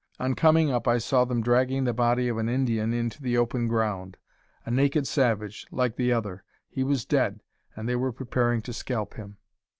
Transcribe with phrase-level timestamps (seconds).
[0.19, 3.67] On coming up, I saw them dragging the body of an Indian into the open
[3.67, 4.17] ground:
[4.65, 6.43] a naked savage, like the other.
[6.69, 7.43] He was dead,
[7.75, 9.37] and they were preparing to scalp him.